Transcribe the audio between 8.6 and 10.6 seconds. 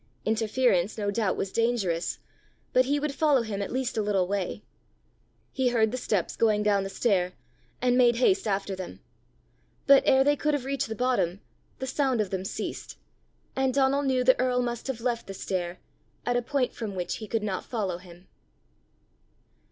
them. But ere they could